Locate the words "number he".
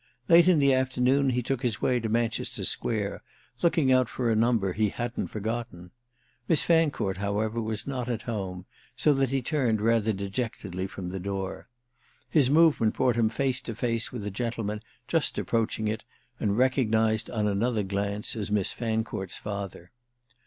4.35-4.89